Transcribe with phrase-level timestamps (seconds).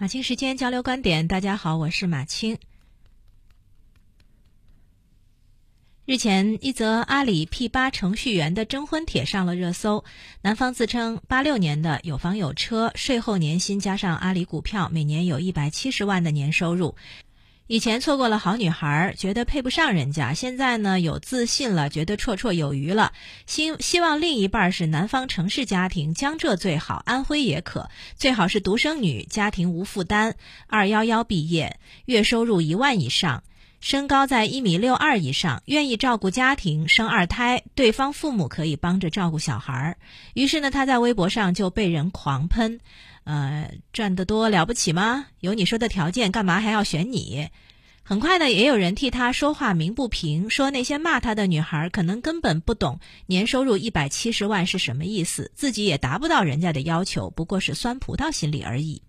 [0.00, 2.56] 马青时间交流观点，大家好，我是马青。
[6.04, 10.04] 日前，一则阿里 P 八程序员的征婚帖上了热搜。
[10.40, 16.94] 男方自称八六年的，有房有车，税后年薪加上阿里股票，每年有一百七十万的年收入。
[17.68, 23.12] 以前错过了好女孩，觉得配不上人家，现在呢有自信了，觉得绰绰有余了。
[23.44, 30.36] 希希望另一半是南方城市家庭，江浙最好，安徽也可，最好是独生女，家庭无负担，
[30.66, 33.42] 二幺幺毕业，月收入一万以上，
[33.80, 39.98] 身高在一米六二以上，愿意照顾家庭，生二胎，对方父母可以帮着照顾小孩儿。
[40.34, 42.80] 于是呢，他在微博上就被人狂喷。
[43.24, 45.26] 呃，赚得多了不起吗？
[45.40, 47.48] 有你说的条件，干嘛还要选你？
[48.02, 59.02] 很快呢，也有人替他说话鸣不平，说那些骂他的女孩可能根本不懂年收入一百七十万是什么意思，自己也达不到人家的要求，不过是酸葡萄心理而已。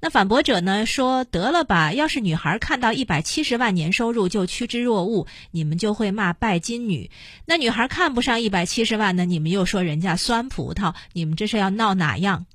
[0.00, 7.10] 那反驳者呢说得了吧，要是女孩看到一百七十万年收入就趋之若鹜，你们就会骂拜金女；
[7.46, 12.46] 那女孩看不上一百七十万呢，你们又说人家酸葡萄，你们这是要闹哪样？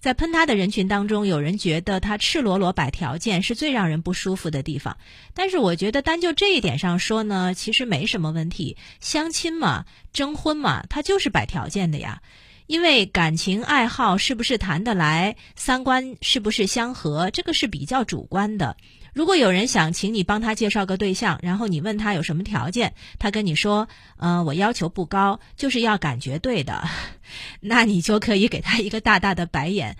[0.00, 4.96] 在喷他的人群当中，有人觉得他赤裸裸摆条件是最让人不舒服的地方。
[5.34, 8.78] 但是我觉得单就这一点上说呢，其实没什么问题。
[8.98, 9.84] 相亲嘛，
[10.14, 12.22] 征婚嘛，他就是摆条件的呀。
[12.70, 18.76] 因为感情爱好是不是谈得来，三观是不是相合，这个是比较主观的。
[19.12, 26.88] 如果有人想请你帮他介绍个对象，然后你问他有什么条件，他跟你说：“呃，我要求不高，就是要感觉对的。
[27.58, 29.96] ”那你就可以给他一个大大的白眼，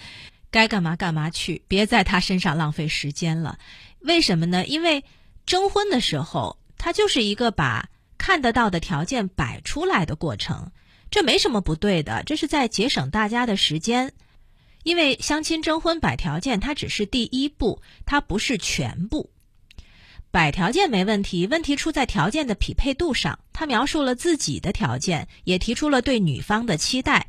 [0.53, 3.59] 该干嘛干嘛去，别在他身上浪费时间了。
[3.99, 4.65] 为什么呢？
[4.65, 5.05] 因为
[5.45, 10.71] 征婚的时候，他就是一个把看得到的条件摆出来的过程，
[11.11, 14.13] 这没什么不对的，这是在节省大家的时间。
[14.83, 19.31] 因为相亲征婚摆条件，它只是第一步，它不是全部。
[20.31, 23.41] 摆条件没问题，问题出在条件的匹配度上。
[23.53, 27.27] 他描述了自己的条件，也提出了对女方的期待，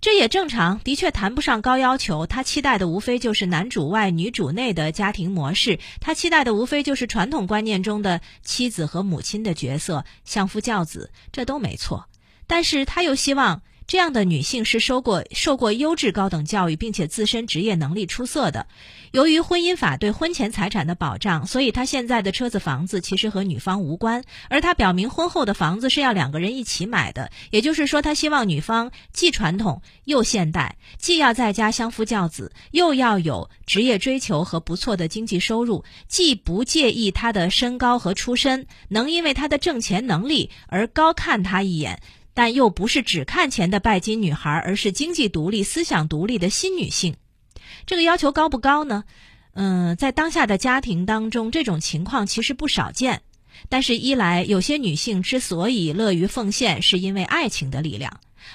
[0.00, 0.78] 这也正常。
[0.80, 12.06] 的确谈不上高要求，他期待的无非就是男主外女主内的家庭模式，他期待的无非就是传统观念中的妻子和母亲的角色，相夫教子，这都没错。
[12.46, 13.62] 但是他又希望。
[13.86, 18.66] 这样的女性是受过受过优质高等教育，并且自身职业能力出色的。
[19.12, 24.24] 由于婚姻法对婚前财产的保障，所以他现在的车子房子其实和女方无关。
[24.48, 42.00] 而他表明婚后的房子是要两个人一起买的，也就是说，他希望女方既传统又现代，既要在家相夫教子，又要有职业追求和不错的经济收入，既不介意他的身高和出身，能因为他的挣钱能力而高看他一眼。
[42.34, 47.16] 但又不是只看钱的拜金女孩，而是经济独立、思想独立的新女性。
[47.86, 49.04] 这个要求高不高呢？
[49.52, 53.22] 嗯，在当下的家庭当中，这种情况其实不少见。
[53.68, 58.10] 但是，一来有些女性之所以乐于奉献，是因为爱情的力量；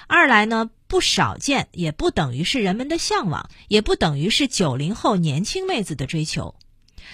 [0.08, 6.54] 二来呢，不少见，也不等于是人们的向往，也不等于是九零后年轻妹子的追求。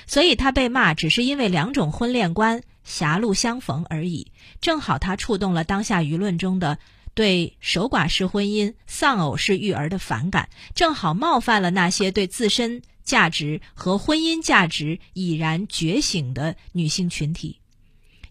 [0.08, 2.64] 所以，她被骂只是因为两种婚恋观。
[2.86, 4.32] 狭路相逢而已，
[4.62, 6.80] 正好他触动了当下舆论中的
[7.14, 17.60] 对守寡式婚姻、丧偶式育儿的反感，正好冒犯了那些对自身价值和婚姻价值已然觉醒的女性群体。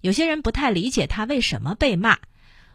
[0.01, 2.19] 有些人不太理解他为什么被骂，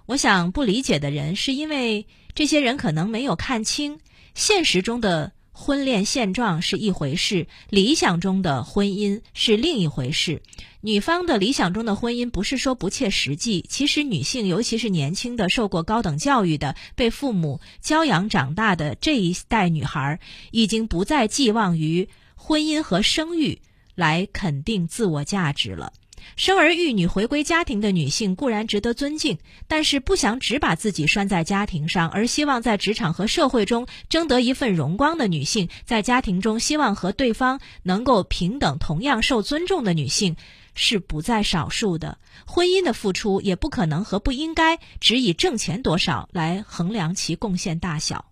[0.06, 4.00] 我想不理解的人是因为这些人可能没有看清
[4.36, 5.32] 现实中的。
[5.62, 10.42] 婚恋现状是一回事，理想中的婚姻是另一回事。
[10.80, 20.22] 女方的理想中的婚姻不是说不切实际，其实女性，尤其是年轻的、受过高等教育的、被父母教养长大的这一代女孩，
[20.52, 23.60] 已经不再寄望于婚姻和生育
[23.96, 25.92] 来肯定自我价值了。
[26.36, 29.38] 生儿育女回归家庭的女性固然值得尊敬，
[29.68, 40.36] 但是不想只把自己拴在家庭上，而希望在职场和社会中争得一份荣光的女性，在家庭中希望和对方能够平等、同样受尊重的女性，
[40.76, 42.18] 是不在少数的。
[42.46, 48.29] 婚姻的付出也不可能和不应该只以挣钱多少来衡量其贡献大小。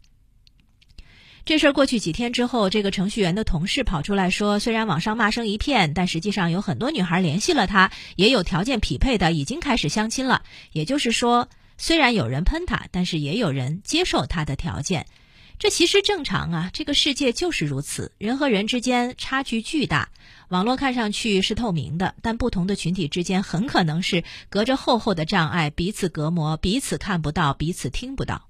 [1.47, 10.43] 这事儿过去几天之后，这个程序员的同事跑出来说，虽然网上骂声一片，但实际上有很多女孩联系了他，也有条件匹配的，已经开始相亲了。
[10.73, 11.47] 也就是说，
[11.77, 15.05] 虽然有人喷他，但是也有人接受他的条件。
[15.57, 20.09] 这其实正常啊，这个世界就是如此，人和人之间差距巨大。
[20.49, 28.49] 网络看上去是透明的，但不同的群体之间很可能是隔着厚厚的障碍，彼此隔膜，彼此看不到，彼此听不到。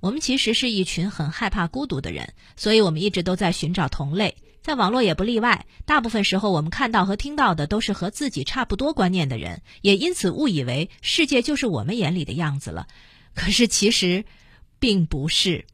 [0.00, 5.66] 我们其实是一群很害怕孤独的人，所以我们一直都在寻找同类，在网络也不例外。
[5.84, 12.86] 大部分时候，我们看到和听到的都是和自己差不多观念的人，也因此误以为世界就是我们眼里的样子了。
[13.34, 14.24] 可是其实，
[14.78, 15.66] 并不是。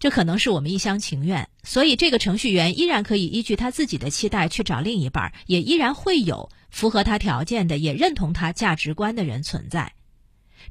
[0.00, 9.92] 这可能是我们一厢情愿，所以这个程序员依然可以依据他自己的期待去找另一半，也依然会有符合他条件的、也认同他价值观的人存在。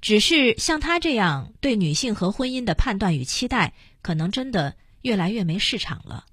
[0.01, 6.25] 只是像他这样对女性和婚姻的判断与期待，可能真的越来越没市场了。